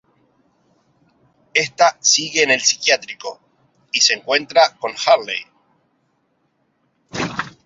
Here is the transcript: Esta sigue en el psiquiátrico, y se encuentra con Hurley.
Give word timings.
Esta 1.53 1.95
sigue 2.01 2.41
en 2.41 2.49
el 2.49 2.59
psiquiátrico, 2.61 3.39
y 3.93 4.01
se 4.01 4.15
encuentra 4.15 4.75
con 4.79 4.93
Hurley. 4.93 5.45